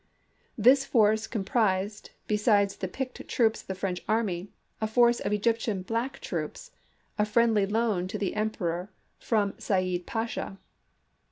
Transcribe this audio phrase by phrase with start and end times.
[0.57, 4.49] This force comprised, besides the picked troops of the French army,
[4.81, 6.71] a force of Egyptian black troops,
[7.19, 8.89] a friendly loan to the Em MEXICO 47 peror
[9.23, 10.57] from Said Pasha.